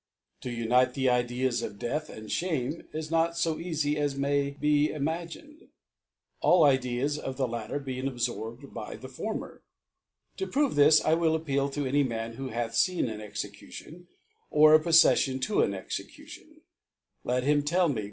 To 0.41 0.49
unite 0.49 0.95
the 0.95 1.09
Ideas 1.11 1.61
of 1.61 1.77
Death 1.77 2.09
and 2.09 2.31
Shame 2.31 2.87
is 2.91 3.11
not 3.11 3.33
lb 3.33 3.63
eafy 3.63 3.97
as 3.97 4.15
may 4.15 4.49
be 4.49 4.89
imagined. 4.91 5.67
All 6.39 6.63
Ideas 6.63 7.19
of 7.19 7.37
the 7.37 7.47
latter 7.47 7.77
being 7.77 8.05
abforbed 8.05 8.73
by 8.73 8.95
the 8.95 9.07
for 9.07 9.35
mer. 9.35 9.61
To 10.37 10.47
prove 10.47 10.73
this, 10.73 11.05
I 11.05 11.13
will 11.13 11.35
appeal 11.35 11.69
to 11.69 11.85
any 11.85 12.01
Man 12.01 12.33
who 12.33 12.49
hath 12.49 12.71
fcen 12.71 13.13
an 13.13 13.21
Execution, 13.21 14.07
or 14.49 14.73
a 14.73 14.79
Pro 14.79 14.91
ceffion 14.91 15.39
to 15.43 15.61
an 15.61 15.75
Execution; 15.75 16.61
let 17.23 17.43
him 17.43 17.61
tell 17.61 17.87
me 17.87 17.99